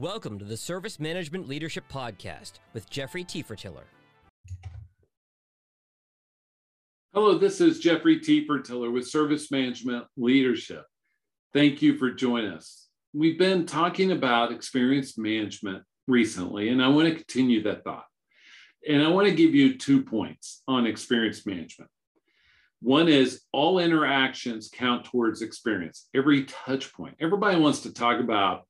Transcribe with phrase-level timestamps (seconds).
[0.00, 3.84] Welcome to the Service Management Leadership Podcast with Jeffrey Tiefertiller.
[7.12, 10.86] Hello, this is Jeffrey Tiefertiller with Service Management Leadership.
[11.52, 12.88] Thank you for joining us.
[13.12, 18.06] We've been talking about experience management recently, and I want to continue that thought.
[18.88, 21.90] And I want to give you two points on experience management.
[22.80, 27.16] One is all interactions count towards experience, every touch point.
[27.20, 28.62] Everybody wants to talk about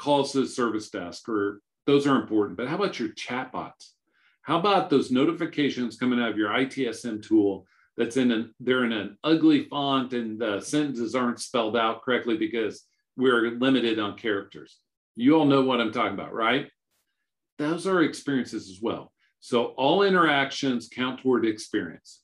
[0.00, 2.56] calls to the service desk, or those are important.
[2.56, 3.92] But how about your chatbots?
[4.42, 7.66] How about those notifications coming out of your ITSM tool
[7.98, 12.38] that's in an they're in an ugly font and the sentences aren't spelled out correctly
[12.38, 12.86] because
[13.16, 14.78] we're limited on characters.
[15.16, 16.70] You all know what I'm talking about, right?
[17.58, 19.12] Those are experiences as well.
[19.40, 22.22] So all interactions count toward experience.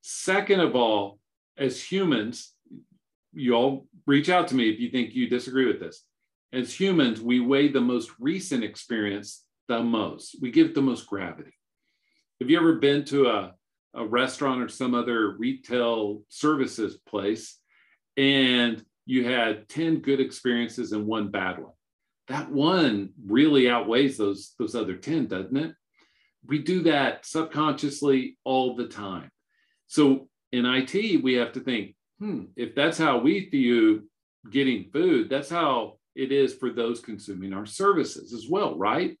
[0.00, 1.20] Second of all,
[1.56, 2.52] as humans,
[3.32, 6.04] you all reach out to me if you think you disagree with this
[6.52, 10.36] as humans, we weigh the most recent experience the most.
[10.40, 11.52] We give the most gravity.
[12.40, 13.54] Have you ever been to a,
[13.94, 17.58] a restaurant or some other retail services place
[18.16, 21.72] and you had 10 good experiences and one bad one?
[22.28, 25.74] That one really outweighs those, those other 10, doesn't it?
[26.46, 29.30] We do that subconsciously all the time.
[29.86, 34.08] So in IT, we have to think, hmm, if that's how we view
[34.50, 39.18] getting food, that's how it is for those consuming our services as well, right?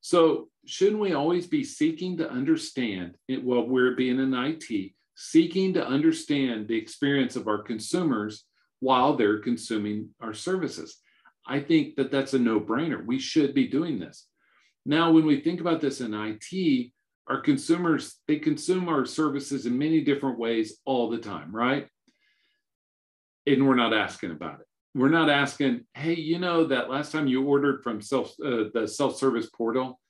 [0.00, 4.92] So, shouldn't we always be seeking to understand eh, it while we're being in IT,
[5.14, 8.44] seeking to understand the experience of our consumers
[8.80, 10.98] while they're consuming our services?
[11.46, 13.04] I think that that's a no brainer.
[13.04, 14.26] We should be doing this.
[14.86, 16.92] Now, when we think about this in IT,
[17.26, 21.86] our consumers, they consume our services in many different ways all the time, right?
[23.46, 27.26] And we're not asking about it we're not asking, hey, you know, that last time
[27.26, 30.00] you ordered from self uh, the self service portal,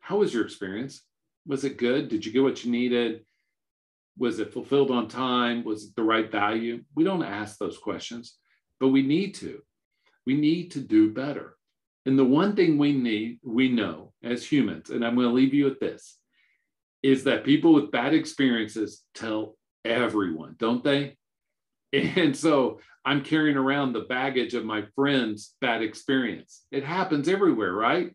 [0.00, 1.02] how was your experience?
[1.46, 2.08] Was it good?
[2.08, 3.24] Did you get what you needed?
[4.18, 5.64] Was it fulfilled on time?
[5.64, 6.82] Was it the right value?
[6.94, 8.36] We don't ask those questions,
[8.80, 9.62] but we need to.
[10.26, 11.56] We need to do better.
[12.04, 15.54] And the one thing we need, we know as humans, and I'm going to leave
[15.54, 16.18] you with this,
[17.02, 21.16] is that people with bad experiences tell everyone, don't they?
[21.92, 26.64] And so I'm carrying around the baggage of my friend's bad experience.
[26.72, 28.10] It happens everywhere, right?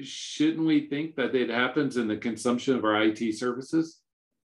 [0.00, 3.98] Shouldn't we think that it happens in the consumption of our IT services?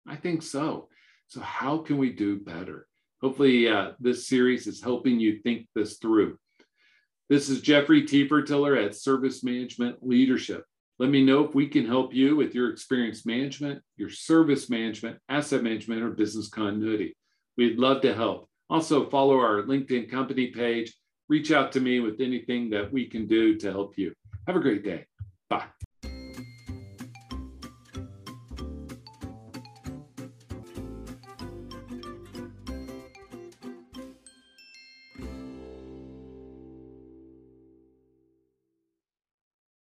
[0.07, 0.89] I think so.
[1.27, 2.87] So, how can we do better?
[3.21, 6.37] Hopefully, uh, this series is helping you think this through.
[7.29, 10.65] This is Jeffrey Tiefertiller at Service Management Leadership.
[10.97, 15.19] Let me know if we can help you with your experience management, your service management,
[15.29, 17.15] asset management, or business continuity.
[17.59, 18.47] We'd love to help.
[18.69, 20.95] Also, follow our LinkedIn company page.
[21.27, 24.13] Reach out to me with anything that we can do to help you.
[24.47, 25.05] Have a great day.